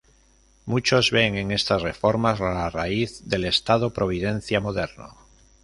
Muchos 0.65 1.11
ven 1.11 1.35
en 1.37 1.51
estas 1.51 1.83
reformas 1.83 2.39
la 2.39 2.71
raíz 2.71 3.27
del 3.29 3.45
estado 3.45 3.93
providencia 3.93 4.59
moderno. 4.59 5.13